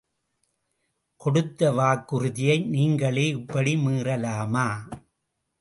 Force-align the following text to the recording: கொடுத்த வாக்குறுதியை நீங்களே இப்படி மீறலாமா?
கொடுத்த 1.21 1.71
வாக்குறுதியை 1.71 2.57
நீங்களே 2.67 3.27
இப்படி 3.27 3.75
மீறலாமா? 3.75 4.67